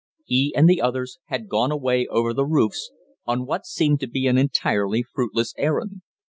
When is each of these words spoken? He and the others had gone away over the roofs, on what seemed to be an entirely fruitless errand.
He 0.25 0.51
and 0.57 0.67
the 0.67 0.81
others 0.81 1.19
had 1.25 1.47
gone 1.47 1.69
away 1.71 2.07
over 2.07 2.33
the 2.33 2.43
roofs, 2.43 2.89
on 3.27 3.45
what 3.45 3.67
seemed 3.67 3.99
to 3.99 4.07
be 4.07 4.25
an 4.25 4.35
entirely 4.39 5.03
fruitless 5.03 5.53
errand. 5.59 6.01